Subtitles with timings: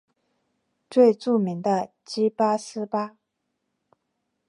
[0.89, 3.15] 最著名的即八思巴。